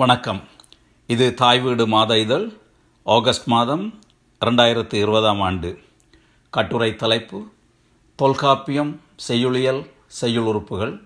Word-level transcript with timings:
வணக்கம். 0.00 0.40
இது 1.06 1.34
தாய் 1.34 1.60
வீடு 1.60 1.86
மாத 1.86 2.18
இதழ் 2.18 2.52
ஆகஸ்ட் 3.06 3.46
மாதம் 3.46 4.00
ரெண்டாயிரத்து 4.40 4.94
இருபதாம் 4.94 5.40
ஆண்டு. 5.40 5.78
கட்டுரை 6.50 6.96
தலைப்பு 6.96 7.38
தொல்காப்பியம் 8.16 9.00
செய்யுளியல் 9.16 9.90
செய்யுள் 10.06 10.44
உறுப்புகள் 10.44 11.00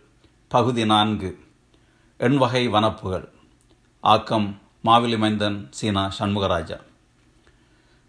பகுதி 0.49 0.85
நான்கு. 0.87 1.39
எண்வகை 2.19 2.63
வனப்புகள். 2.71 3.29
ஆக்கம் 4.01 4.61
மாவிலி 4.85 5.19
மைந்தன் 5.19 5.67
சீனா 5.71 6.13
சண்முகராஜா. 6.19 6.79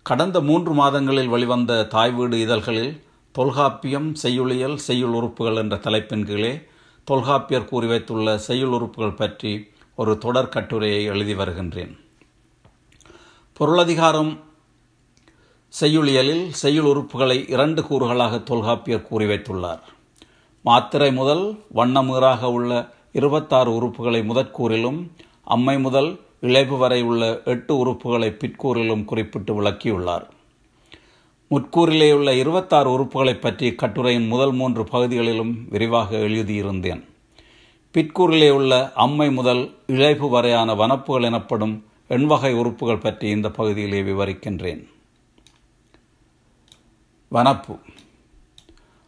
கடந்த 0.02 0.42
மூன்று 0.42 0.74
மாதங்களில் 0.74 1.28
வெளிவந்த 1.28 1.84
தாய் 1.84 2.12
வீடு 2.12 2.40
இதழ்களில் 2.40 3.04
தொல்காப்பியம் 3.32 4.16
செய்யுளியல் 4.16 4.76
செய்யுள் 4.76 5.18
உறுப்புகள் 5.22 5.56
என்ற 5.56 5.78
தலைப்பின் 5.78 6.26
கீழே 6.26 6.68
தொல்காப்பியர் 7.04 7.70
கூறி 7.74 7.88
வைத்துள்ள 7.88 8.38
செய்யுள் 8.38 8.76
உறுப்புகள் 8.80 9.20
பற்றி 9.24 9.76
ஒரு 9.98 10.18
தொடர் 10.18 10.50
கட்டுரையை 10.50 11.04
எழுதி 11.04 11.34
வருகின்றேன். 11.34 11.94
பொருளதிகாரம் 13.54 14.40
செய்யுளியலில் 15.80 16.50
செய்யுள் 16.50 16.90
உறுப்புகளை 16.92 17.50
இரண்டு 17.50 17.82
கூறுகளாக 17.82 18.40
தொல்காப்பியர் 18.44 19.08
கூறி 19.10 19.26
வைத்துள்ளார். 19.26 19.80
மாத்திரை 20.62 21.14
முதல் 21.14 21.44
வண்ணமீறாக 21.74 22.52
உள்ள 22.52 22.72
இருபத்தாறு 23.14 23.72
உறுப்புகளை 23.82 24.22
முதற்கூறிலும் 24.24 25.12
அம்மை 25.44 25.80
முதல் 25.80 26.20
இழைப்பு 26.42 26.78
வரை 26.78 27.02
உள்ள 27.02 27.42
எட்டு 27.46 27.74
உறுப்புகளை 27.86 28.30
பிற்கூறிலும் 28.32 29.06
குறிப்பிட்டு 29.06 29.62
விளக்கியுள்ளார். 29.62 30.26
முற்கூறிலே 31.50 32.14
உள்ள 32.14 32.34
இருபத்தாறு 32.34 32.90
உறுப்புகளை 33.00 33.36
பற்றி 33.40 33.76
கட்டுரையின் 33.76 34.28
முதல் 34.28 34.52
மூன்று 34.52 34.84
பகுதிகளிலும் 34.84 35.54
விரிவாக 35.70 36.18
எழுதியிருந்தேன். 36.18 37.04
பிற்கூறிலே 37.96 38.50
உள்ள 38.50 38.94
அம்மை 38.94 39.32
முதல் 39.32 39.62
இழைப்பு 39.88 40.30
வரையான 40.30 40.76
வனப்புகள் 40.76 41.24
எனப்படும் 41.24 41.86
எண்வகை 42.10 42.52
உறுப்புகள் 42.54 42.98
பற்றி 42.98 43.30
இந்த 43.30 43.50
பகுதியிலே 43.50 44.02
விவரிக்கின்றேன். 44.02 44.82
வனப்பு. 47.32 47.76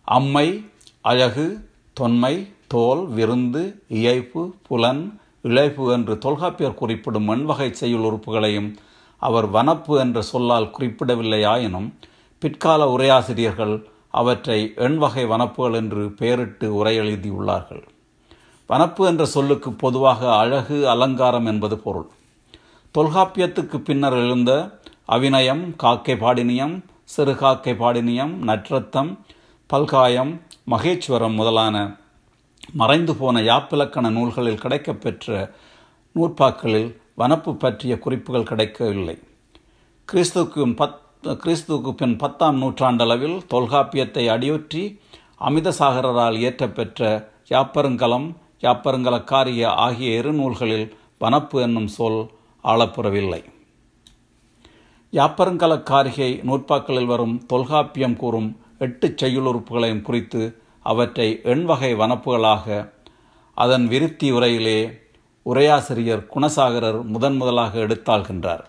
அம்மை 0.04 0.66
அழகு 1.02 1.45
தொன்மை 1.94 2.48
தோல் 2.67 3.04
விருந்து 3.08 3.84
இயைப்பு 3.89 4.54
புலன் 4.62 5.20
இழைப்பு 5.42 5.92
என்று 5.92 6.17
தொல்காப்பியர் 6.17 6.80
குறிப்பிடும் 6.82 7.30
மண்வகை 7.30 7.72
செய்யுள் 7.72 8.08
உறுப்புகளையும் 8.09 8.76
அவர் 9.17 9.52
வனப்பு 9.52 10.00
என்ற 10.00 10.22
சொல்லால் 10.22 10.73
குறிப்பிடவில்லையாயினும் 10.80 11.89
பிற்கால 12.39 12.98
உரையாசிரியர்கள் 12.98 13.86
அவற்றை 14.11 14.73
எண்வகை 14.76 15.28
வனப்புகள் 15.28 15.73
என்று 15.73 16.11
பெயரிட்டு 16.11 16.76
உரை 16.76 17.00
எழுதியுள்ளார்கள் 17.00 17.84
வனப்பு 18.70 19.03
என்ற 19.06 19.25
சொல்லுக்கு 19.25 19.72
பொதுவாக 19.73 20.22
அழகு 20.36 20.89
அலங்காரம் 20.89 21.45
என்பது 21.45 21.78
பொருள். 21.78 22.08
தொல்காப்பியத்துக்கு 22.95 23.78
பின்னர் 23.78 24.14
எழுந்த 24.14 24.52
அவிநயம் 25.08 25.76
காக்கை 25.76 26.16
பாடினியம் 26.16 26.76
சிறு 27.03 27.36
காக்கை 27.36 27.73
பாடினியம் 27.73 28.34
நற்றத்தம் 28.50 29.09
பல்காயம் 29.70 30.42
மகேஸ்வரம் 30.72 31.36
முதலான 31.36 31.98
மறைந்து 32.73 33.16
போன 33.16 33.42
யாப்பிலக்கண 33.42 34.09
நூல்களில் 34.09 34.61
கிடைக்கப்பெற்ற 34.64 35.50
நூற்பாக்களில் 36.16 36.89
வனப்பு 37.17 37.54
பற்றிய 37.54 38.00
குறிப்புகள் 38.00 38.50
கிடைக்கவில்லை. 38.52 39.17
கிறிஸ்துக்கு 40.11 40.76
பத் 40.81 41.00
கிறிஸ்துவுக்கு 41.23 41.92
பின் 41.92 42.16
பத்தாம் 42.17 42.61
நூற்றாண்டளவில் 42.61 43.39
தொல்காப்பியத்தை 43.54 44.26
அடியொற்றி 44.36 44.83
அமிதசாகரால் 45.42 46.38
இயற்றப்பெற்ற 46.44 47.26
யாப்பருங்கலம் 47.50 48.28
யாப்பருங்கலக்காரிய 48.62 49.66
ஆகிய 49.66 50.22
இருநூல்களில் 50.22 50.94
வனப்பு 51.20 51.60
என்னும் 51.62 51.88
சொல் 51.88 52.22
ஆளப்புறவில்லை 52.64 53.44
யாப்பருங்கலக்காரிகை 55.14 56.32
நூற்பாக்களில் 56.44 57.06
வரும் 57.06 57.46
தொல்காப்பியம் 57.46 58.16
கூறும் 58.16 58.50
எட்டு 58.80 59.08
செய்யுளுறுப்புகளையும் 59.08 60.02
குறித்து 60.02 60.61
அவற்றை 60.83 61.39
எண்வகை 61.44 61.92
வனப்புகளாக 61.95 62.92
அதன் 63.54 63.88
விருத்தி 63.88 64.32
உரையிலே 64.32 64.80
உரையாசிரியர் 65.45 66.28
குணசாகரர் 66.36 67.04
முதன் 67.04 67.36
முதலாக 67.36 67.80
எடுத்தாள்கின்றார். 67.80 68.64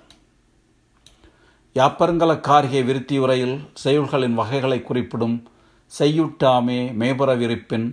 யாப்பருங்கலக்காரிகை 1.75 2.85
விருத்தி 2.85 3.19
உரையில் 3.19 3.57
செய்யுள்களின் 3.85 4.35
வகைகளை 4.35 4.83
குறிப்பிடும் 4.83 5.37
செய்யுட்டாமே 5.99 6.81
மேபுற 7.01 7.37
விரிப்பின் 7.39 7.87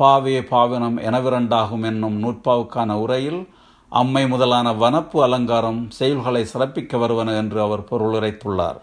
பாவே 0.00 0.46
பாவனம் 0.46 0.98
எனவிரண்டாகும் 0.98 1.84
என்னும் 1.84 2.22
நூற்பாவுக்கான 2.22 2.92
உரையில் 2.92 3.48
அம்மை 3.88 4.28
முதலான 4.28 4.72
வனப்பு 4.72 5.18
அலங்காரம் 5.22 5.90
செயல்களை 5.90 6.46
சிறப்பிக்க 6.52 6.98
வருவன 6.98 7.36
என்று 7.36 7.60
அவர் 7.60 7.80
பொருளுரைத்துள்ளார். 7.80 8.80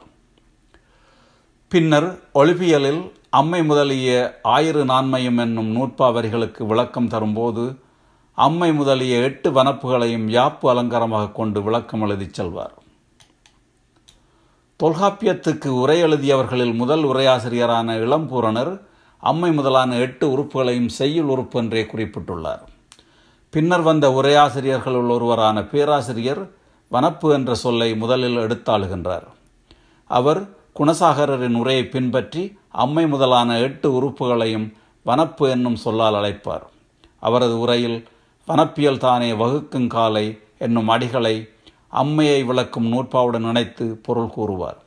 பின்னர் 1.67 2.19
ஒளிபியலில் 2.33 3.11
அம்மை 3.29 3.63
முதலிய 3.63 4.39
ஆயிரு 4.43 4.83
நான்மையும் 4.83 5.37
என்னும் 5.37 5.75
நூற்பா 5.75 6.07
வரிகளுக்கு 6.13 6.65
விளக்கம் 6.65 7.07
தரும்போது 7.07 7.79
அம்மை 8.33 8.73
முதலிய 8.73 9.17
எட்டு 9.17 9.51
வனப்புகளையும் 9.51 10.27
யாப்பு 10.37 10.67
அலங்காரமாக 10.67 11.31
கொண்டு 11.31 11.63
விளக்கம் 11.63 12.01
எழுதிச் 12.01 12.33
செல்வார். 12.33 12.73
தொல்காப்பியத்துக்கு 14.83 15.67
உரை 15.67 16.03
எழுதியவர்களில் 16.03 16.73
முதல் 16.73 17.03
உரையாசிரியரான 17.03 17.97
இளம்பூரணர் 17.97 18.89
அம்மை 19.21 19.51
முதலான 19.51 19.95
எட்டு 19.95 20.25
உறுப்புகளையும் 20.37 20.87
செய்யுள் 20.87 21.27
உறுப்பு 21.27 21.59
என்றே 21.59 21.83
குறிப்பிட்டுள்ளார். 21.83 22.59
பின்னர் 23.49 23.81
வந்த 23.81 24.09
உரையாசிரியர்களுள் 24.09 25.09
ஒருவரான 25.09 25.63
பேராசிரியர் 25.63 26.43
வனப்பு 26.91 27.33
என்ற 27.33 27.55
சொல்லை 27.55 27.95
முதலில் 27.95 28.37
எடுத்தாளுகின்றார். 28.37 29.27
அவர் 30.05 30.41
குணசாகரின் 30.79 31.55
உரையை 31.55 31.85
பின்பற்றி 31.85 32.57
அம்மை 32.69 33.07
முதலான 33.07 33.59
எட்டு 33.59 33.87
உறுப்புகளையும் 34.01 34.73
வனப்பு 35.05 35.49
என்னும் 35.49 35.75
சொல்லால் 35.75 36.13
அழைப்பார். 36.13 36.65
அவரது 37.19 37.59
உரையில் 37.59 38.07
வனப்பியல் 38.47 38.97
தானே 38.97 39.31
வகுக்கும் 39.31 39.87
காலை 39.87 40.39
என்னும் 40.57 40.89
அடிகளை 40.89 41.49
அம்மையை 41.89 42.45
விளக்கும் 42.45 42.87
நூற்பாவுடன் 42.93 43.47
இணைத்து 43.49 43.85
பொருள் 44.03 44.29
கூறுவார். 44.29 44.77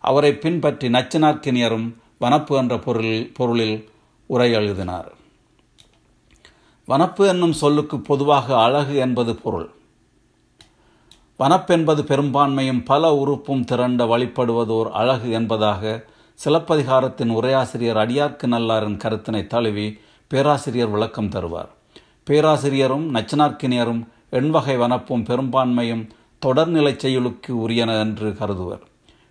அவரை 0.00 0.34
பின்பற்றி 0.34 0.88
நச்சினார்க்கினியரும் 0.88 1.94
வனப்பு 2.20 2.56
என்ற 2.56 2.78
பொருளில் 2.78 3.32
பொருளில் 3.34 3.90
உரை 4.26 4.52
எழுதினார். 4.52 5.12
வனப்பு 6.88 7.26
என்னும் 7.26 7.52
சொல்லுக்கு 7.52 8.00
பொதுவாக 8.00 8.58
அழகு 8.58 8.96
என்பது 8.96 9.34
பொருள். 9.34 9.70
வனப்பென்பது 11.38 12.02
பெரும்பான்மையும் 12.02 12.84
பல 12.84 13.12
உறுப்பும் 13.14 13.64
திரண்ட 13.64 14.04
வழிபடுவதோர் 14.04 14.90
அழகு 14.90 15.30
என்பதாக 15.30 16.04
சிலப்பதிகாரத்தின் 16.44 17.30
உரையாசிரியர் 17.30 17.96
அடியார்க்கு 17.96 18.46
நல்லாரின் 18.46 18.96
கருத்தினை 18.96 19.46
தழுவி 19.46 19.98
பேராசிரியர் 20.28 20.88
விளக்கம் 20.88 21.28
தருவார். 21.28 21.68
பேராசிரியரும் 22.24 23.14
நச்சனார்க்கினியரும் 23.14 24.08
எண்வகை 24.30 24.76
வனப்பும் 24.76 25.24
பெரும்பான்மையும் 25.24 26.08
தொடர்நிலை 26.46 26.96
செயலுக்கு 26.96 27.68
உரியன 27.68 27.98
என்று 27.98 28.30
கருதுவர். 28.30 28.80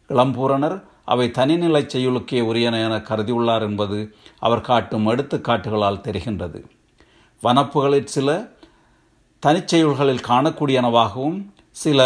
இளம்பூரணர் 0.09 0.84
அவை 1.08 1.28
தனிநிலை 1.30 1.84
செயலுக்கே 1.86 2.40
உரியன 2.50 2.76
என 2.86 2.96
கருதியுள்ளார் 3.10 3.62
என்பது 3.62 3.98
அவர் 4.40 4.68
காட்டும் 4.70 5.08
எடுத்துக்காட்டுகளால் 5.08 6.06
தெரிகின்றது. 6.08 6.60
வனப்புகளில் 7.44 8.14
சில 8.16 8.30
தனிச்செயல்களில் 9.44 10.28
காணக்கூடியனவாகவும் 10.30 11.40
சில 11.76 12.00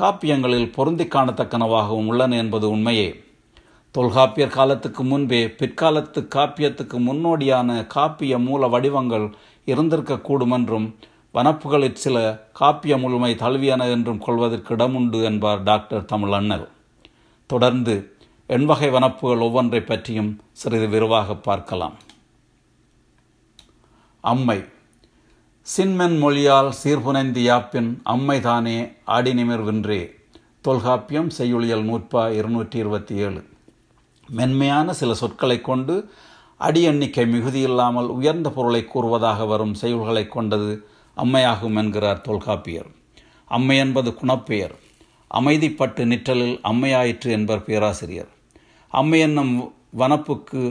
காப்பியங்களில் 0.00 0.72
பொருந்தி 0.72 1.04
காணத்தக்கனவாகவும் 1.04 2.08
உள்ளன 2.10 2.36
என்பது 2.36 2.66
உண்மையே. 2.70 3.08
தொல்காப்பியர் 3.94 4.56
காலத்துக்கு 4.56 5.02
முன்பே 5.04 5.40
பிற்காலத்து 5.60 6.20
காப்பியத்துக்கு 6.34 6.98
முன்னோடியான 7.06 7.70
காப்பிய 7.94 8.34
மூல 8.38 8.66
வடிவங்கள் 8.66 9.26
இருந்திருக்கக்கூடும் 9.66 10.54
என்றும் 10.56 10.86
வனப்புகளில் 11.34 12.02
சில 12.04 12.16
காப்பிய 12.60 12.94
முழுமை 12.98 13.32
தழுவியன 13.34 13.82
என்றும் 13.90 14.22
கொள்வதற்கு 14.26 14.70
இடமுண்டு 14.76 15.18
என்பார் 15.24 15.60
டாக்டர் 15.62 16.04
தமிழ் 16.04 16.32
அண்ணல் 16.32 16.66
தொடர்ந்து 17.50 17.94
எண்வகை 18.54 18.86
வனப்புகள் 18.90 19.42
ஒவ்வொன்றை 19.46 19.80
பற்றியும் 19.80 20.40
சிறிது 20.52 20.88
விரிவாக 20.88 21.34
பார்க்கலாம். 21.34 21.96
அம்மை. 24.20 24.64
சின்மென் 25.62 26.16
மொழியால் 26.18 26.70
சீர்புனைந்து 26.84 27.40
யாப்பின் 27.40 27.90
அம்மைதானே 28.04 28.78
வென்றே 29.64 30.14
தொல்காப்பியம் 30.60 31.30
செய்யுளியல் 31.38 31.84
நூற்பா 31.84 32.32
இருநூற்றி 32.32 32.78
இருபத்தி 32.78 33.14
ஏழு 33.14 33.44
மென்மையான 34.30 34.92
சில 34.92 35.14
சொற்களை 35.14 35.60
கொண்டு 35.60 36.10
அடி 36.56 36.82
எண்ணிக்கை 36.82 37.24
மிகுதியில்லாமல் 37.24 38.06
உயர்ந்த 38.06 38.50
பொருளை 38.50 38.84
கூறுவதாக 38.84 39.44
வரும் 39.44 39.76
செய்யுள்களை 39.80 40.28
கொண்டது 40.28 40.86
அம்மையாகும் 41.16 41.76
என்கிறார் 41.76 42.20
தொல்காப்பியர். 42.20 42.90
அம்மை 43.44 43.76
என்பது 43.76 44.10
குணப்பெயர். 44.10 44.74
அமைதிப்பட்டு 45.34 46.04
நிற்றலில் 46.04 46.60
அம்மையாயிற்று 46.64 47.30
என்பர் 47.30 47.64
பேராசிரியர். 47.64 48.38
அம்மையன்னம் 48.92 49.52
வனப்புக்கு 50.00 50.62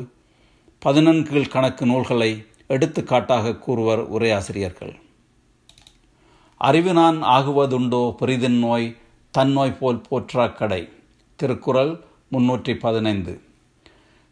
பதினன்கீழ் 0.81 1.51
கணக்கு 1.53 1.83
நூல்களை 1.85 2.31
எடுத்துக்காட்டாக 2.67 3.53
கூறுவர் 3.65 4.01
உரையாசிரியர்கள். 4.15 4.91
அறிவினான் 6.61 7.19
ஆகுவதுண்டோ 7.35 8.01
பெரிதின் 8.21 8.59
நோய் 8.65 8.87
தன்னோய் 9.33 9.77
போல் 9.79 10.01
போற்றாக்கடை 10.09 10.81
திருக்குறள் 11.39 11.93
முன்னூற்றி 12.33 12.75
பதினைந்து. 12.83 13.35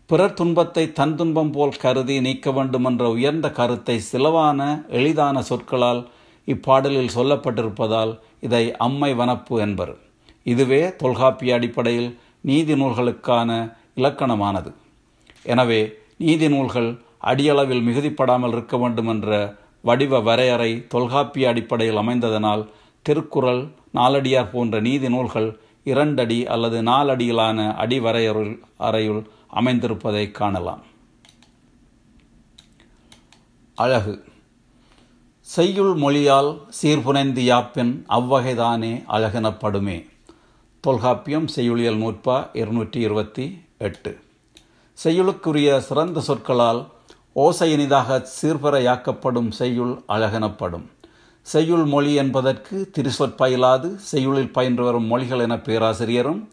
பிறர் 0.10 0.38
துன்பத்தை 0.42 0.86
தன் 1.00 1.16
துன்பம் 1.16 1.54
போல் 1.56 1.80
கருதி 1.84 2.18
நீக்க 2.28 2.52
வேண்டுமென்ற 2.52 3.04
உயர்ந்த 3.10 3.48
கருத்தை 3.62 3.98
சிலவான 4.12 4.62
எளிதான 5.00 5.38
சொற்களால் 5.42 6.02
இப்பாடலில் 6.48 7.16
சொல்லப்பட்டிருப்பதால் 7.16 8.14
இதை 8.48 8.64
அம்மை 8.88 9.14
வனப்பு 9.14 9.56
என்பர். 9.68 9.96
இதுவே 10.44 10.84
தொல்காப்பிய 11.02 11.56
அடிப்படையில் 11.56 12.12
நீதி 12.50 12.74
நூல்களுக்கான 12.82 13.52
இலக்கணமானது. 14.00 14.72
எனவே 15.52 15.82
நீதி 16.26 16.48
நூல்கள் 16.54 16.90
அடியளவில் 17.30 17.86
மிகுதிப்படாமல் 17.88 18.54
இருக்க 18.56 18.76
வேண்டும் 18.78 19.10
என்ற 19.14 19.30
வடிவ 19.82 20.20
வரையறை 20.28 20.72
தொல்காப்பிய 20.94 21.50
அடிப்படையில் 21.52 22.02
அமைந்ததனால் 22.04 22.64
திருக்குறள் 23.06 23.62
நாலடியார் 23.94 24.52
போன்ற 24.52 24.80
நீதி 24.88 25.10
நூல்கள் 25.16 25.50
இரண்டடி 25.92 26.40
அல்லது 26.54 26.78
நாலடியிலான 26.82 27.60
அடிவரையருள் 27.84 28.54
அறையுள் 28.88 29.22
அமைந்திருப்பதை 29.60 30.24
காணலாம். 30.40 30.84
அழகு. 33.78 34.16
செய்யுள் 35.48 35.94
மொழியால் 36.04 36.52
சீர்புனைந்து 36.80 37.44
யாப்பின் 37.52 37.94
அவ்வகைதானே 38.18 38.94
அழகெனப்படுமே. 39.16 39.98
தொல்காப்பியம் 40.80 41.48
செய்யுளியல் 41.48 41.98
நூற்பா 41.98 42.50
இருநூற்றி 42.54 43.00
இருபத்தி 43.00 43.62
எட்டு. 43.78 44.18
செய்யுளுக்குரிய 45.04 45.78
சிறந்த 45.78 46.20
சொற்களால் 46.20 46.88
ஓசையினிதாக 47.36 48.26
சீர்பறையாக்கப்படும் 48.42 49.50
செய்யுள் 49.52 50.02
அழகெனப்படும். 50.08 50.86
செய்யுள் 51.42 51.86
மொழி 51.86 52.14
என்பதற்கு 52.14 52.90
திருசொற் 52.92 53.38
பயிலாது 53.38 53.96
செய்யுளில் 53.96 54.52
பயின்று 54.52 54.84
வரும் 54.84 55.04
மொழிகள் 55.04 55.40
என 55.40 55.58
பேராசிரியரும் 55.58 56.50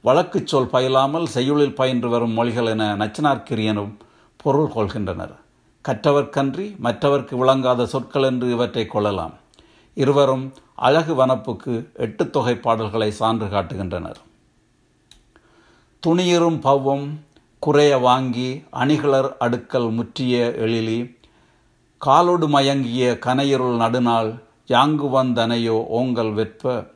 வழக்குச் 0.00 0.46
சொல் 0.46 0.70
பயிலாமல் 0.72 1.24
செய்யுளில் 1.24 1.74
பயின்று 1.74 2.08
வரும் 2.08 2.30
மொழிகள் 2.30 2.66
என 2.66 2.96
நச்சனார்க்கிரியனும் 2.96 3.92
பொருள் 4.36 4.70
கொள்கின்றனர். 4.74 5.36
கற்றவர்க்கன்றி 5.88 6.76
மற்றவர்க்கு 6.82 7.34
விளங்காத 7.34 7.86
சொற்கள் 7.86 8.22
என்று 8.22 8.50
இவற்றை 8.50 8.86
கொள்ளலாம். 8.86 9.34
இருவரும் 9.94 10.52
அழகு 10.80 11.14
வனப்புக்கு 11.14 11.72
எட்டு 11.94 12.30
தொகை 12.30 12.54
பாடல்களை 12.56 13.10
சான்று 13.10 13.46
காட்டுகின்றனர். 13.46 14.18
துணியரும் 16.02 16.58
பவ்வம் 16.66 17.06
குறைய 17.58 17.96
வாங்கி 17.96 18.62
அணிகளர் 18.70 19.36
அடுக்கல் 19.40 19.88
முற்றிய 19.90 20.54
எழிலி 20.58 20.98
காலொடு 22.06 22.48
மயங்கிய 22.48 23.18
கனையிருள் 23.26 23.76
நடுநாள் 23.76 24.30
யாங்கு 24.66 25.08
வந்தனையோ 25.16 25.76
ஓங்கல் 25.98 26.32
வெற்ப 26.34 26.86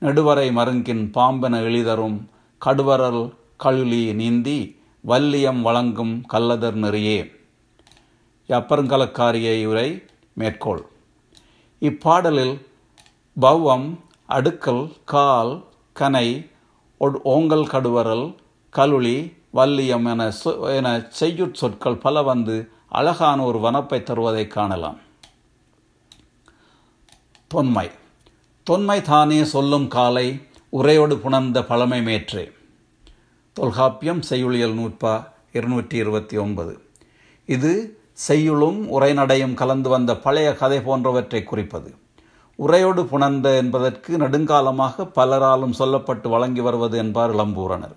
நெடுவரை 0.00 0.52
மருங்கின் 0.52 1.10
பாம்பென 1.14 1.62
எளிதரும் 1.62 2.18
கடுவரல் 2.64 3.22
கழுலி 3.64 4.14
நீந்தி 4.14 4.58
வல்லியம் 5.00 5.62
வழங்கும் 5.62 6.24
கல்லதர் 6.32 6.78
நெறியே. 6.84 7.20
அப்பருங்கலக்காரியை 8.48 9.66
உரை 9.66 9.88
மேற்கோள். 10.32 10.82
இப்பாடலில் 11.80 12.54
பவ்வம் 13.40 13.96
அடுக்கல் 14.28 14.92
கால் 15.04 15.64
கனை 16.00 16.50
ஓங்கல் 17.24 17.66
கடுவரல் 17.66 18.34
கலுளி 18.76 19.32
வல்லியம் 19.50 20.04
என 20.04 20.32
சொ 20.44 20.74
என 20.76 20.98
செய்யுட் 21.20 21.52
சொற்கள் 21.52 21.96
பல 21.96 22.22
வந்து 22.22 22.68
அழகான 22.88 23.42
ஒரு 23.42 23.58
வனப்பை 23.58 24.02
தருவதை 24.02 24.46
காணலாம். 24.46 24.98
தொன்மை. 27.46 27.90
தொன்மை 28.62 29.02
தானே 29.02 29.44
சொல்லும் 29.44 29.88
காலை 29.88 30.46
உரையோடு 30.68 31.16
புணர்ந்த 31.16 31.62
பழமை 31.62 32.02
மேற்றே. 32.02 32.50
தொல்காப்பியம் 33.52 34.22
செய்யுளியல் 34.22 34.74
நூற்பா 34.74 35.26
இருநூற்றி 35.52 35.96
இருபத்தி 35.96 36.36
ஒன்பது 36.36 36.82
இது 37.46 38.02
செய்யுளும் 38.28 38.78
உரைநடையும் 39.00 39.54
கலந்து 39.54 39.88
வந்த 39.88 40.16
பழைய 40.16 40.54
கதை 40.54 40.80
போன்றவற்றை 40.80 41.44
குறிப்பது. 41.44 41.94
உரையோடு 42.62 43.02
புணர்ந்த 43.04 43.56
என்பதற்கு 43.56 44.16
நெடுங்காலமாக 44.16 45.04
பலராலும் 45.16 45.76
சொல்லப்பட்டு 45.78 46.28
வழங்கி 46.28 46.60
வருவது 46.60 46.98
என்பார் 46.98 47.32
இளம்பூரணர். 47.34 47.96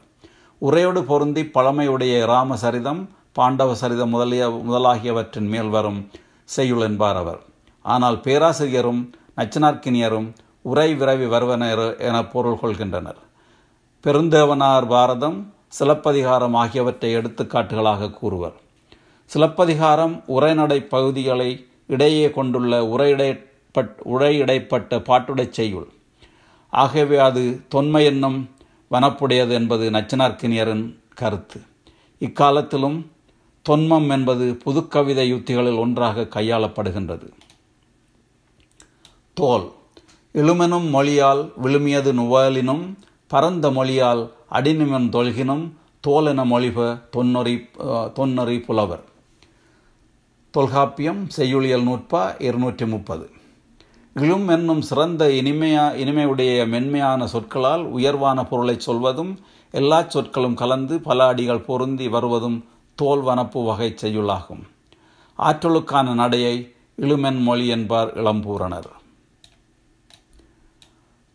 உரையோடு 0.61 1.03
பொருந்தி 1.03 1.43
பழமையுடைய 1.43 2.13
ராமசரிதம் 2.25 3.01
பாண்டவ 3.31 3.75
சரிதம் 3.75 4.09
முதலிய 4.09 4.45
முதலாகியவற்றின் 4.69 5.49
மேல் 5.53 5.69
வரும் 5.69 5.99
செய்யுள் 6.43 6.81
என்பார் 6.81 7.15
அவர். 7.15 7.41
ஆனால் 7.81 8.17
பேராசிரியரும் 8.19 9.01
நச்சனார்க்கினியரும் 9.37 10.27
உரை 10.61 10.89
விரைவி 10.93 11.27
வருவனர் 11.27 11.97
என 11.97 12.25
பொருள் 12.25 12.59
கொள்கின்றனர். 12.61 13.19
பெருந்தேவனார் 14.03 14.87
பாரதம் 14.87 15.37
சிலப்பதிகாரம் 15.67 16.53
ஆகியவற்றை 16.53 17.15
எடுத்துக்காட்டுகளாக 17.15 18.11
கூறுவர். 18.11 18.55
சிலப்பதிகாரம் 19.31 20.23
உரைநடை 20.25 20.79
பகுதிகளை 20.95 21.51
இடையே 21.87 22.27
கொண்டுள்ள 22.29 22.83
பட் 23.75 23.93
உழையிடைப்பட்ட 24.13 24.99
பாட்டுடைச் 25.09 25.55
செய்யுள் 25.57 25.87
ஆகவே 26.83 27.17
அது 27.27 27.43
தொன்மை 27.69 28.01
என்னும் 28.05 28.39
வனப்புடையது 28.91 29.53
என்பது 29.59 29.85
நச்சனார்க்கினியரின் 29.89 30.85
கருத்து. 31.15 31.59
இக்காலத்திலும் 32.19 32.97
தொன்மம் 33.65 34.09
என்பது 34.09 34.45
புதுக்கவிதை 34.65 35.25
யுத்திகளில் 35.33 35.77
ஒன்றாக 35.77 36.27
கையாளப்படுகின்றது. 36.35 37.27
தோல். 39.37 39.65
இழுமெனும் 40.33 40.87
மொழியால் 40.89 41.43
விழுமியது 41.63 42.11
நுவலினும் 42.19 42.83
பரந்த 43.27 43.71
மொழியால் 43.71 44.23
அடிநிமன் 44.51 45.09
தொல்கினும் 45.15 45.65
தோல் 46.01 46.25
என 46.25 46.45
மொழிப 46.45 46.77
தொன்னொறி 47.11 47.55
தொன்னொறி 48.13 48.57
புலவர். 48.59 49.03
தொல்காப்பியம் 50.53 51.23
செய்யுளியல் 51.37 51.87
நூற்பா 51.87 52.23
இருநூற்றி 52.41 52.85
முப்பது. 52.85 53.25
இழும் 54.19 54.47
என்னும் 54.47 54.81
சிறந்த 54.81 55.27
இனிமையா 55.27 55.85
இனிமையுடைய 56.01 56.67
மென்மையான 56.67 57.27
சொற்களால் 57.27 57.81
உயர்வான 57.83 58.45
பொருளை 58.45 58.79
சொல்வதும் 58.79 59.39
எல்லா 59.71 60.05
சொற்களும் 60.07 60.53
கலந்து 60.53 60.99
பல 60.99 61.25
அடிகள் 61.25 61.61
பொருந்தி 61.61 62.07
வருவதும் 62.07 62.65
தோல் 62.95 63.21
வனப்பு 63.21 63.65
வகை 63.65 63.95
செய்யுளாகும். 64.01 64.63
ஆற்றலுக்கான 65.39 66.13
நடையை 66.13 66.73
இழுமென் 66.97 67.41
மொழி 67.41 67.67
என்பார் 67.67 68.13
இளம்பூரணர். 68.23 68.89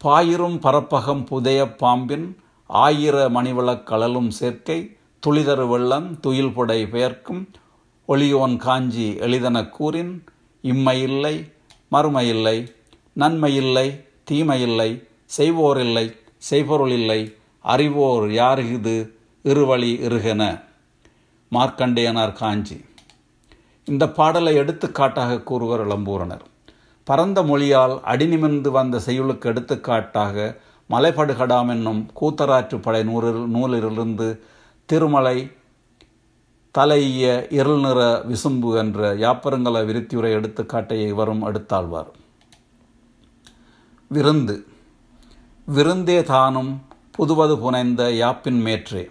பாயிரும் 0.05 0.59
பரப்பகம் 0.61 1.26
புதைய 1.26 1.75
பாம்பின் 1.75 2.37
ஆயிர 2.66 3.28
மணிவிளக்கழலும் 3.28 4.28
சேர்க்கை 4.28 4.97
துளிதரு 5.26 5.69
வெள்ளம் 5.69 6.21
துயில் 6.21 6.52
புடை 6.52 6.87
பெயர்க்கும் 6.87 7.49
ஒளியோன் 8.09 8.57
காஞ்சி 8.57 9.09
எளிதன 9.12 9.69
கூறின் 9.69 10.25
இம்மையில்லை 10.62 11.52
மறுமையில்லை 11.93 12.59
நன்மையில்லை 13.17 14.05
தீமையில்லை 14.25 14.90
செய்வோரில்லை 15.38 16.12
செய்பொருள் 16.37 16.90
இல்லை 16.90 17.21
அறிவோர் 17.61 18.31
யார் 18.33 18.62
இது 18.64 18.95
இருவழி 19.45 19.90
இருகென. 20.09 20.62
மார்க்கண்டேயனார் 21.52 22.33
காஞ்சி. 22.33 22.85
இந்த 23.85 24.09
பாடலை 24.09 24.55
எடுத்துக்காட்டாக 24.55 25.40
கூறுவர் 25.40 25.87
இளம்பூரணர். 25.87 26.45
பரந்த 27.05 27.43
மொழியால் 27.43 27.95
அடிநிமிர்ந்து 28.00 28.71
வந்த 28.71 29.00
செய்யுளுக்கு 29.07 29.45
எடுத்துக்காட்டாக 29.45 30.57
மலைப்படுகடாம் 30.90 31.69
என்னும் 31.69 32.11
கூத்தராற்று 32.21 32.83
படை 32.83 33.02
நூலில் 33.02 33.43
நூலிலிருந்து 33.47 34.45
திருமலை 34.85 35.50
தலைய 36.79 37.47
இருள் 37.50 37.81
நிற 37.81 38.25
விசும்பு 38.29 38.76
என்ற 38.76 39.14
யாப்பருங்கல 39.14 39.85
விருத்தியுரை 39.85 40.33
எடுத்துக்காட்டையை 40.33 41.11
வரும் 41.14 41.43
எடுத்தாழ்வார். 41.43 42.11
விருந்து. 44.12 44.64
விருந்தே 45.67 46.23
தானும் 46.23 46.83
புதுவது 47.11 47.59
புனைந்த 47.59 48.05
யாப்பின் 48.05 48.61
மேற்றே. 48.61 49.11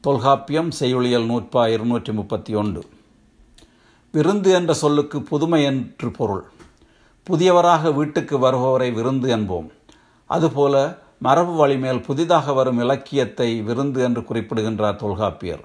தொல்காப்பியம் 0.00 0.70
செய்யுளியல் 0.70 1.26
நூற்பா 1.26 1.68
இருநூற்றி 1.68 2.12
முப்பத்தி 2.12 2.54
ஒன்று 2.54 2.82
விருந்து 4.12 4.50
என்ற 4.50 4.74
சொல்லுக்கு 4.74 5.22
புதுமை 5.22 5.62
என்று 5.62 6.10
பொருள். 6.10 6.44
புதியவராக 7.30 7.94
வீட்டுக்கு 7.94 8.38
வருபவரை 8.38 8.92
விருந்து 8.92 9.36
என்போம். 9.36 9.68
அதுபோல 10.26 10.98
மரபு 11.18 11.66
வழிமேல் 11.66 12.02
புதிதாக 12.02 12.52
வரும் 12.52 12.78
இலக்கியத்தை 12.78 13.62
விருந்து 13.62 14.02
என்று 14.02 14.24
குறிப்பிடுகின்றார் 14.24 14.96
தொல்காப்பியர். 14.96 15.64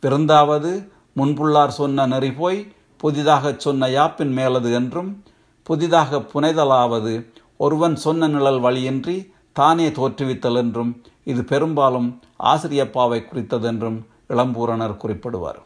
விருந்தாவது 0.00 0.90
முன்புள்ளார் 1.16 1.76
சொன்ன 1.80 2.06
நெறி 2.06 2.32
போய் 2.32 2.72
புதிதாகச் 2.96 3.60
சொன்ன 3.60 3.86
யாப்பின் 3.86 4.32
மேலது 4.32 4.72
என்றும் 4.72 5.24
புதிதாக 5.62 6.18
புனைதலாவது 6.34 7.26
ஒருவன் 7.64 7.96
சொன்ன 8.04 8.28
நிழல் 8.28 8.60
வழியின்றி 8.60 9.16
தானே 9.58 9.86
தோற்றுவித்தல் 9.88 10.58
என்றும் 10.62 10.92
இது 11.30 11.42
பெரும்பாலும் 11.44 12.08
ஆசிரியப்பாவை 12.52 13.18
குறித்ததென்றும் 13.24 13.98
இளம்பூரணர் 14.28 15.00
குறிப்பிடுவார். 15.02 15.60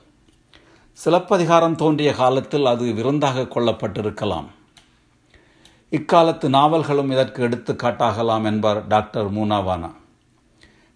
சிலப்பதிகாரம் 0.99 1.77
தோன்றிய 1.83 2.11
காலத்தில் 2.15 2.67
அது 2.73 2.85
விருந்தாக 2.99 3.47
கொள்ளப்பட்டிருக்கலாம். 3.55 4.49
இக்காலத்து 5.97 6.47
நாவல்களும் 6.49 7.11
இதற்கு 7.15 7.41
எடுத்துக்காட்டாகலாம் 7.49 8.45
என்பார் 8.45 8.81
டாக்டர் 8.87 9.29
மூனாவானா. 9.35 9.91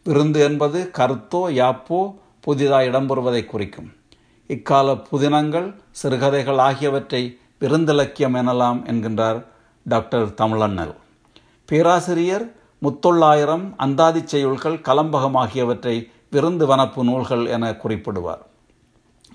விருந்து 0.07 0.41
என்பது 0.49 0.79
கருத்தோ 0.99 1.43
யாப்போ 1.61 2.01
புதிதாக 2.41 2.89
இடம்பெறுவதை 2.91 3.43
குறிக்கும். 3.45 3.91
இக்கால 4.51 4.89
புதினங்கள் 5.11 5.69
சிறுகதைகள் 6.01 6.61
ஆகியவற்றை 6.69 7.23
விருந்திலக்கியம் 7.61 8.37
எனலாம் 8.43 8.81
என்கின்றார் 8.91 9.41
டாக்டர் 9.91 10.29
தமிழண்ணல். 10.29 10.95
பேராசிரியர் 11.67 12.55
முத்தொள்ளாயிரம் 12.83 13.73
அந்தாதி 13.77 14.21
செய்யுள்கள் 14.21 14.81
கலம்பகம் 14.81 15.35
ஆகியவற்றை 15.35 16.11
விருந்து 16.31 16.67
வனப்பு 16.67 17.03
நூல்கள் 17.03 17.47
என 17.47 17.71
குறிப்பிடுவார். 17.71 18.43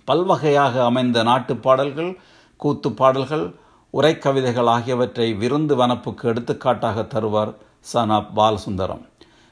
பல்வகையாக 0.08 0.86
அமைந்த 0.86 1.24
நாட்டுப் 1.24 1.64
பாடல்கள் 1.64 2.18
கூத்து 2.58 2.92
பாடல்கள் 2.92 3.56
உரைக்கவிதைகள் 3.94 4.66
ஆகியவற்றை 4.66 5.34
விருந்து 5.34 5.76
வனப்புக்கு 5.76 6.24
எடுத்துக்காட்டாக 6.24 7.02
தருவார் 7.02 7.54
சனா 7.94 8.26
பாலசுந்தரம். 8.36 9.06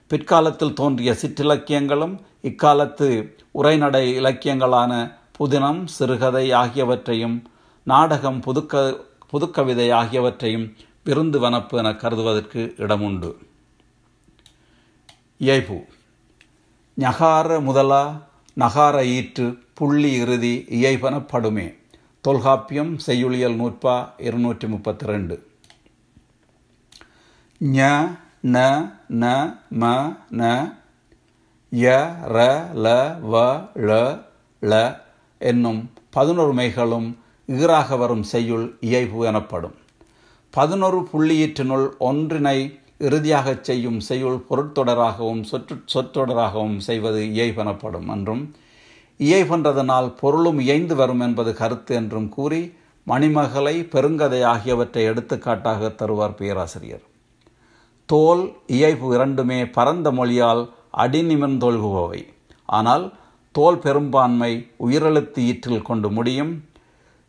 பிற்காலத்தில் 0.08 0.74
தோன்றிய 0.74 1.16
சிற்றிலக்கியங்களும் 1.22 2.20
இக்காலத்து 2.42 3.38
உரைநடை 3.52 4.20
இலக்கியங்களான 4.20 5.12
புதினம் 5.40 5.86
சிறுகதை 5.86 6.52
ஆகியவற்றையும் 6.52 7.50
நாடகம் 7.84 8.40
புதுக்க 8.40 8.98
புதுக்கவிதை 9.34 9.94
ஆகியவற்றையும் 9.94 10.74
விருந்து 11.06 11.40
வனப்பு 11.40 11.76
என 11.78 11.90
கருதுவதற்கு 12.02 12.62
இடமுண்டு. 12.84 13.30
இயைபு. 15.40 15.78
ஞகார 16.98 17.62
முதலா 17.68 18.04
நகார 18.58 18.96
ஈற்று 19.16 19.46
புள்ளி 19.74 20.12
இறுதி 20.22 20.54
இயைபனப்படுமே 20.80 21.68
தொல்காப்பியம் 22.22 22.94
செய்யுளியல் 23.08 23.58
நூற்பா 23.62 23.96
இருநூற்றி 24.18 24.68
முப்பத்தி 24.68 25.06
ரெண்டு 25.06 25.36
ஞ 27.62 27.90
ந 28.54 28.58
ந 29.22 29.26
ம 29.82 29.92
ந 30.40 30.54
ய 31.72 31.86
ர 32.36 32.48
ல 32.86 32.88
வ 33.34 33.44
ழ 33.90 34.02
ள 34.62 34.74
என்னும் 35.52 35.82
பதினொரு 36.10 36.54
மெய்களும் 36.54 37.10
வரும் 38.02 38.24
செய்யுள் 38.24 38.66
இயைபு 38.82 39.26
எனப்படும். 39.26 39.78
பதினொரு 40.54 41.08
புள்ளியீற்றினுள் 41.14 41.86
ஒன்றினை 42.00 42.80
இறுதியாகச் 43.00 43.64
செய்யும் 43.64 44.00
செய்யுள் 44.00 44.46
பொருட்தொடராகவும் 44.50 45.42
சொற்று 45.42 45.76
சொற்றொடராகவும் 45.94 46.78
செய்வது 46.78 47.22
இயைபெனப்படும் 47.24 48.10
என்றும் 48.12 48.44
இயைபென்றதனால் 49.20 50.10
பொருளும் 50.20 50.60
இயைந்து 50.60 50.96
வரும் 50.96 51.20
என்பது 51.20 51.54
கருத்து 51.54 51.96
என்றும் 51.96 52.30
கூறி 52.30 52.62
மணிமகளை 53.08 53.76
பெருங்கதை 53.94 54.44
ஆகியவற்றை 54.44 55.04
எடுத்துக்காட்டாக 55.04 55.88
தருவார் 55.88 56.36
பேராசிரியர். 56.36 57.02
தோல் 58.10 58.44
இயைபு 58.68 59.14
இரண்டுமே 59.14 59.60
பரந்த 59.70 60.12
மொழியால் 60.12 60.64
அடிநிமிர்ந்தொழுகுபவை 60.98 62.22
ஆனால் 62.70 63.06
தோல் 63.52 63.80
பெரும்பான்மை 63.80 64.68
உயிரெழுத்து 64.86 65.42
ஈற்றில் 65.50 65.82
கொண்டு 65.82 66.12
முடியும் 66.12 66.54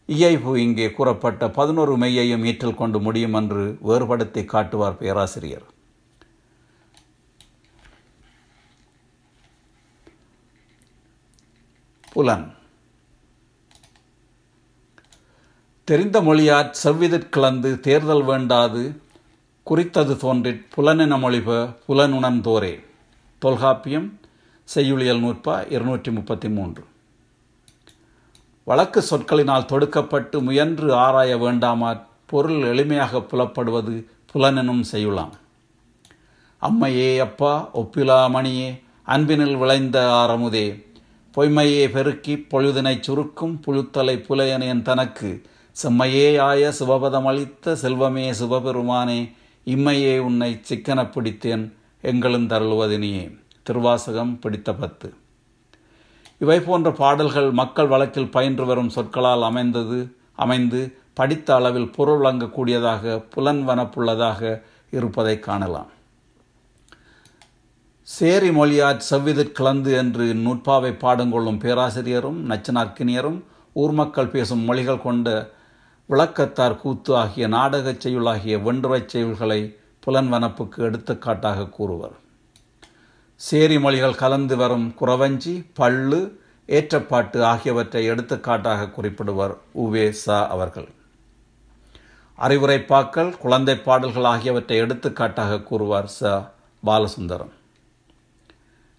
இயைபு 0.08 0.56
இங்கே 0.56 0.90
கூறப்பட்ட 0.90 1.50
பதினொரு 1.50 1.98
மெய்யையும் 1.98 2.42
ஈற்றல் 2.50 2.74
கொண்டு 2.74 3.00
முடியும் 3.00 3.34
என்று 3.34 3.78
வேறுபடுத்தி 3.80 4.44
காட்டுவார் 4.44 4.98
பேராசிரியர். 4.98 5.64
புலன். 12.12 12.52
தெரிந்த 15.84 16.20
மொழியாற் 16.22 16.74
செவ்விதிற் 16.84 17.28
கிளந்து 17.28 17.80
தேர்தல் 17.80 18.24
வேண்டாது 18.24 18.96
குறித்தது 19.62 20.16
தோன்றிற் 20.16 20.64
புலனென 20.76 21.18
மொழிப 21.18 21.66
புலனுணர்ந்தோரே. 21.88 22.84
தொல்காப்பியம் 23.38 24.20
செய்யுளியல் 24.64 25.20
நூற்பா 25.20 25.72
இருநூற்றி 25.72 26.12
முப்பத்தி 26.12 26.48
மூன்று. 26.48 26.84
வழக்கு 28.64 29.04
சொற்களினால் 29.10 29.66
தொடுக்கப்பட்டு 29.66 30.42
முயன்று 30.42 30.94
ஆராய 30.94 31.36
வேண்டாமாற் 31.36 32.00
பொருள் 32.26 32.62
எளிமையாக 32.62 33.20
புலப்படுவது 33.20 34.04
புலனெனும் 34.32 34.84
செய்யுளாம். 34.92 35.32
அம்மையே 36.62 37.18
அப்பா 37.18 37.70
ஒப்பிலா 37.74 38.26
மணியே 38.26 38.82
அன்பினில் 39.06 39.58
விளைந்த 39.58 40.10
ஆரமுதே. 40.12 40.84
பொய்மையே 41.36 41.90
பெருக்கி 41.90 42.34
பொழுதினைச் 42.34 43.00
சுருக்கும் 43.00 43.60
புழுத்தலை 43.66 44.16
புலையனேன் 44.28 44.82
தனக்கு. 44.82 45.42
செம்மையே 45.82 46.40
ஆய 46.40 46.72
சிவபதம் 46.78 47.24
அளித்த 47.24 47.76
செல்வமே 47.82 48.30
சிவபெருமானே 48.30 49.32
இம்மையே 49.66 50.18
உன்னை 50.18 50.60
சிக்கன 50.62 51.02
பிடித்தேன் 51.02 51.72
எங்களும் 52.00 52.48
தருள்வதினியே 52.48 53.38
திருவாசகம் 53.62 54.38
பிடித்த 54.38 54.74
பத்து. 54.74 55.14
இவை 56.40 56.58
போன்ற 56.60 56.88
பாடல்கள் 57.00 57.50
மக்கள் 57.60 57.90
வழக்கில் 57.92 58.32
பயின்று 58.36 58.64
வரும் 58.66 58.94
சொற்களால் 58.96 59.42
அமைந்தது 59.42 59.98
அமைந்து 60.44 60.80
படித்த 61.18 61.48
அளவில் 61.54 61.90
பொருள் 61.96 62.22
வழங்கக்கூடியதாக 62.24 63.22
புலன்வனப்புள்ளதாக 63.34 64.40
இருப்பதை 64.96 65.34
காணலாம். 65.38 65.90
சேரி 68.08 68.50
மொழியார் 68.50 69.04
செவ்விதிற் 69.10 69.56
கலந்து 69.58 69.92
என்று 69.92 70.24
நூற்பாவை 70.44 70.90
பாடுங்கொள்ளும் 71.04 71.60
பேராசிரியரும் 71.64 72.40
நச்சனார்க்கினியரும் 72.50 73.38
ஊர் 73.82 73.94
மக்கள் 74.00 74.32
பேசும் 74.34 74.66
மொழிகள் 74.68 75.04
கொண்ட 75.06 75.28
விளக்கத்தார் 76.10 76.76
கூத்து 76.82 77.12
ஆகிய 77.16 77.46
நாடகச் 77.46 78.02
செய்யுளாகிய 78.04 78.56
வென்றுரைச் 78.66 79.12
செய்யுள்களை 79.14 79.60
புலன்வனப்புக்கு 80.06 80.78
எடுத்துக்காட்டாக 80.88 81.68
கூறுவர். 81.68 82.16
சேரி 83.46 83.78
மொழிகள் 83.78 84.14
கலந்து 84.14 84.56
வரும் 84.56 84.94
குறவஞ்சி 85.00 85.66
பள்ளு 85.78 86.32
ஏற்றப்பாட்டு 86.66 87.44
ஆகியவற்றை 87.44 88.04
எடுத்துக்காட்டாக 88.04 88.90
குறிப்பிடுவர் 88.96 89.54
உவே 89.72 90.10
சா 90.10 90.48
அவர்கள். 90.48 90.88
அறிவுரைப்பாக்கள் 92.38 93.38
குழந்தை 93.38 93.76
பாடல்கள் 93.76 94.24
ஆகியவற்றை 94.24 94.78
எடுத்துக்காட்டாக 94.78 95.60
கூறுவார் 95.60 96.10
ச. 96.20 96.48
பாலசுந்தரம். 96.86 97.52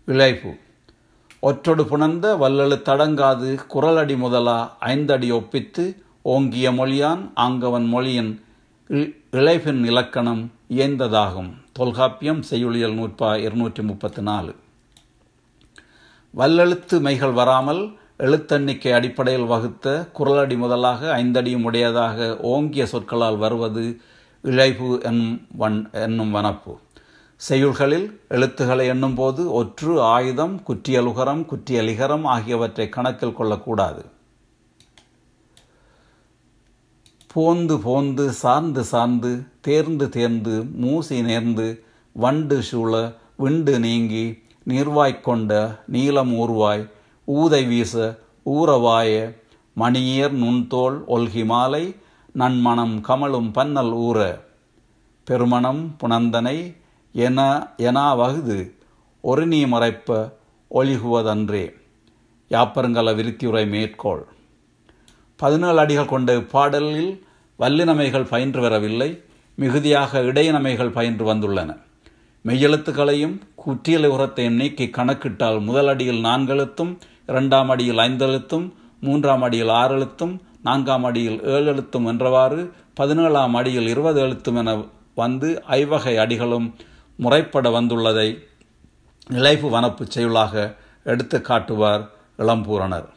இழைப்பு 0.05 0.51
ஒற்றொடு 1.39 1.83
புணர்ந்த 1.83 2.35
வல்லழு 2.35 2.81
தடங்காது 2.85 3.59
குரலடி 3.73 4.17
முதலா 4.17 4.77
ஐந்தடி 4.81 5.31
ஒப்பித்து 5.31 6.03
ஓங்கிய 6.21 6.71
மொழியான் 6.71 7.31
ஆங்கவன் 7.35 7.87
மொழியின் 7.87 8.43
இழைப்பின் 9.31 9.85
இலக்கணம் 9.85 10.51
இயந்ததாகும். 10.69 11.53
தொல்காப்பியம் 11.75 12.41
செய்யுளியல் 12.49 12.93
நூற்பா 12.97 13.29
இருநூற்றி 13.45 13.83
முப்பத்தி 13.83 14.21
நாலு 14.21 14.51
வல்லெழுத்து 16.33 16.95
மைகள் 16.99 17.33
வராமல் 17.33 17.81
எழுத்தெண்ணிக்கை 18.17 18.91
அடிப்படையில் 18.93 19.45
வகுத்த 19.45 19.95
குரலடி 20.17 20.57
முதலாக 20.57 21.23
ஐந்தடியும் 21.23 21.65
உடையதாக 21.69 22.37
ஓங்கிய 22.51 22.85
சொற்களால் 22.85 23.37
வருவது 23.37 23.83
இழைப்பு 24.43 24.89
என்னும் 25.01 25.35
வன் 25.57 25.79
என்னும் 25.91 26.33
வனப்பு. 26.35 26.75
செய்யுள்களில் 27.41 28.07
எழுத்துக்களை 28.29 28.85
எண்ணும்போது 28.87 29.43
ஒற்று 29.63 29.93
ஆயுதம் 30.15 30.55
குற்றியலுகரம் 30.67 31.45
குற்றியலிகரம் 31.51 32.25
ஆகியவற்றை 32.35 32.89
கணக்கில் 32.89 33.37
கொள்ளக்கூடாது. 33.39 34.03
போந்து 37.35 37.79
போந்து 37.79 38.31
சார்ந்து 38.31 38.83
சார்ந்து 38.83 39.43
தேர்ந்து 39.61 40.09
தேர்ந்து 40.09 40.63
மூசி 40.81 41.09
நேர்ந்து 41.09 41.79
வண்டு 42.13 42.61
சூழ 42.61 43.13
விண்டு 43.35 43.79
நீங்கி 43.79 44.41
நீர்வாய்க்கொண்ட 44.67 45.79
நீலம் 45.87 46.33
ஊர்வாய் 46.33 46.89
ஊதை 47.27 47.67
வீச 47.67 48.19
ஊறவாய 48.45 49.35
மணியேர் 49.79 50.31
நுண்தோல் 50.31 51.03
ஒல்கி 51.07 51.45
மாலை 51.45 51.95
நன்மணம் 52.33 53.01
கமலும் 53.01 53.51
பன்னல் 53.51 53.93
ஊற. 53.95 54.39
பெருமணம் 55.23 55.95
புனந்தனை 56.03 56.75
என 57.11 57.67
எனா 57.77 58.13
வகுது 58.13 58.73
ஒரு 59.21 59.47
நீ 59.47 59.65
மறைப்ப 59.65 60.31
ஒழிகுவதன்றே. 60.71 61.65
யாப்பருங்கல 62.49 63.15
விருத்தியுரை 63.15 63.67
மேற்கோள். 63.67 64.25
பதினேழு 65.41 65.79
அடிகள் 65.79 66.11
கொண்ட 66.11 66.35
இப்பாடலில் 66.35 67.13
வல்லினமைகள் 67.59 68.29
பயின்று 68.29 68.61
வரவில்லை 68.61 69.09
மிகுதியாக 69.57 70.19
இடையினமைகள் 70.19 70.95
பயின்று 70.97 71.25
வந்துள்ளன. 71.33 71.69
மெய்யெழுத்துக்களையும் 72.45 73.35
குற்றியலை 73.55 74.09
உரத்தையும் 74.15 74.59
நீக்கி 74.61 74.85
கணக்கிட்டால் 74.87 75.59
முதல் 75.59 75.87
அடியில் 75.87 76.23
நான்கெழுத்தும் 76.23 76.91
இரண்டாம் 77.27 77.69
அடியில் 77.69 77.97
ஐந்தெழுத்தும் 77.97 78.65
மூன்றாம் 79.01 79.41
அடியில் 79.41 79.69
ஆறு 79.69 79.95
எழுத்தும் 79.95 80.41
நான்காம் 80.61 81.03
அடியில் 81.03 81.39
ஏழு 81.43 81.65
எழுத்தும் 81.65 82.07
என்றவாறு 82.07 82.61
பதினேழாம் 82.93 83.53
அடியில் 83.53 83.87
இருபது 83.87 84.21
எழுத்தும் 84.21 84.55
என 84.55 84.77
வந்து 85.15 85.49
ஐவகை 85.65 86.17
அடிகளும் 86.17 86.67
முறைப்பட 87.19 87.69
வந்துள்ளதை 87.69 88.29
இழைப்பு 89.29 89.67
வனப்பு 89.69 90.03
செயலாக 90.07 90.75
எடுத்து 91.03 91.37
காட்டுவார் 91.41 92.03
இளம்பூரணர். 92.37 93.07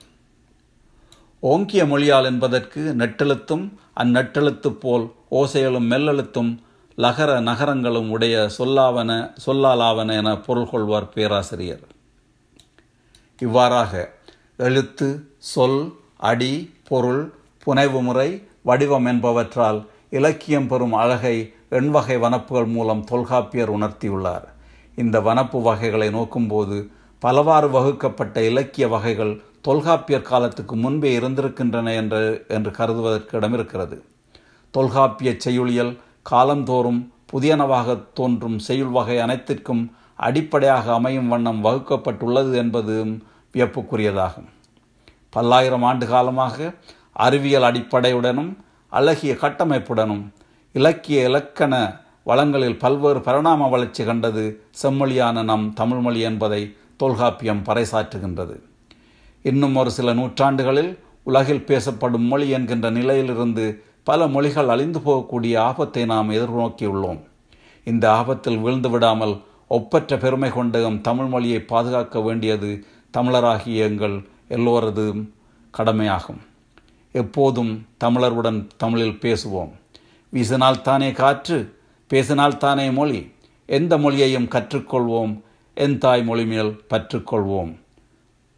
ஓங்கிய 1.40 1.86
மொழியால் 1.86 2.24
என்பதற்கு 2.24 2.94
நெட்டெழுத்தும் 2.98 3.72
அந்நெட்டெழுத்து 4.00 4.68
போல் 4.68 5.12
ஓசைகளும் 5.30 5.88
மெல்லெழுத்தும் 5.90 6.58
லகர 6.96 7.40
நகரங்களும் 7.40 8.10
உடைய 8.10 8.48
சொல்லாவன 8.58 9.30
சொல்லாலாவன 9.46 10.16
என 10.16 10.38
பொருள் 10.38 10.68
கொள்வார் 10.68 11.08
பேராசிரியர். 11.08 11.84
இவ்வாறாக 13.40 14.10
எழுத்து 14.56 15.36
சொல் 15.38 15.94
அடி 16.16 16.74
பொருள் 16.88 17.34
புனைவு 17.64 18.02
முறை 18.02 18.46
வடிவம் 18.62 19.06
என்பவற்றால் 19.06 19.86
இலக்கியம் 20.10 20.66
பெறும் 20.66 20.92
அழகை 20.92 21.52
எண்வகை 21.70 22.18
வனப்புகள் 22.18 22.66
மூலம் 22.66 23.04
தொல்காப்பியர் 23.04 23.78
உணர்த்தியுள்ளார். 23.78 24.46
இந்த 24.96 25.20
வனப்பு 25.20 25.62
வகைகளை 25.62 26.08
நோக்கும்போது 26.08 26.88
பலவாறு 27.18 27.70
வகுக்கப்பட்ட 27.70 28.42
இலக்கிய 28.42 28.88
வகைகள் 28.88 29.42
தொல்காப்பியர் 29.64 30.22
காலத்துக்கு 30.22 30.76
முன்பே 30.76 31.18
இருந்திருக்கின்றன 31.18 31.94
என்று 31.94 32.46
என்று 32.48 32.70
கருதுவதற்கு 32.70 33.40
இடமிருக்கிறது. 33.40 33.96
தொல்காப்பிய 34.70 35.36
செய்யுளியல் 35.36 35.98
காலந்தோறும் 36.30 37.00
புதியனவாக 37.32 37.96
தோன்றும் 38.12 38.58
செய்யுள் 38.58 38.88
வகை 38.88 39.18
அனைத்திற்கும் 39.18 39.82
அடிப்படையாக 40.16 40.92
அமையும் 40.92 41.28
வண்ணம் 41.28 41.64
வகுக்கப்பட்டுள்ளது 41.64 42.54
என்பதும் 42.54 43.22
வியப்புக்குரியதாகும். 43.54 44.48
பல்லாயிரம் 45.30 45.82
ஆண்டு 45.82 46.06
காலமாக 46.06 46.74
அறிவியல் 47.12 47.62
அடிப்படையுடனும் 47.62 48.56
அழகிய 48.88 49.34
கட்டமைப்புடனும் 49.34 50.24
இலக்கிய 50.72 51.24
இலக்கண 51.24 51.74
வளங்களில் 52.22 52.78
பல்வேறு 52.78 53.20
பரிணாம 53.20 53.68
வளர்ச்சி 53.68 54.04
கண்டது 54.04 54.62
செம்மொழியான 54.82 55.42
நம் 55.42 55.72
தமிழ்மொழி 55.72 56.20
என்பதை 56.20 56.62
தொல்காப்பியம் 56.96 57.62
பறைசாற்றுகின்றது. 57.68 58.56
இன்னும் 59.42 59.76
ஒரு 59.76 59.90
சில 59.90 60.12
நூற்றாண்டுகளில் 60.12 60.98
உலகில் 61.22 61.64
பேசப்படும் 61.64 62.22
மொழி 62.22 62.48
என்கின்ற 62.48 62.90
நிலையிலிருந்து 62.90 63.82
பல 64.04 64.26
மொழிகள் 64.26 64.68
அழிந்து 64.68 64.98
போகக்கூடிய 64.98 65.58
ஆபத்தை 65.58 66.04
நாம் 66.04 66.30
எதிர்நோக்கியுள்ளோம். 66.30 67.20
இந்த 67.84 68.12
ஆபத்தில் 68.12 68.58
வீழ்ந்து 68.58 68.90
விடாமல் 68.90 69.40
ஒப்பற்ற 69.68 70.16
பெருமை 70.16 70.50
கொண்ட 70.50 70.80
எம் 70.80 71.00
தமிழ் 71.00 71.26
மொழியை 71.26 71.60
பாதுகாக்க 71.60 72.20
வேண்டியது 72.20 72.84
தமிழராகிய 73.18 73.76
எங்கள் 73.76 74.26
எல்லோரதும் 74.48 75.28
கடமையாகும். 75.70 76.40
எப்போதும் 77.12 77.86
தமிழருடன் 78.04 78.66
தமிழில் 78.76 79.18
பேசுவோம். 79.20 79.70
வீசினால் 80.32 80.80
தானே 80.80 81.12
காற்று 81.12 81.78
பேசினால் 82.06 82.56
தானே 82.56 82.90
மொழி. 82.90 83.32
எந்த 83.66 83.98
மொழியையும் 83.98 84.44
கற்றுக்கொள்வோம் 84.44 85.40
என் 85.74 85.98
தாய் 85.98 86.24
மொழி 86.24 86.46
மேல் 86.46 86.80
பற்றுக்கொள்வோம். 86.90 87.76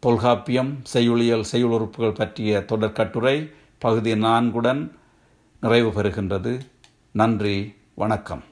தொல்காப்பியம் 0.05 0.79
செய்யுளியல் 0.83 1.43
செய்யுளுறுப்புகள் 1.51 2.15
பற்றிய 2.15 2.63
தொடர்கட்டுரை 2.67 3.51
பகுதி 3.77 4.13
நான்குடன் 4.13 4.91
நிறைவு 5.61 5.91
பெறுகின்றது. 5.91 6.53
நன்றி 7.11 7.73
வணக்கம். 7.93 8.43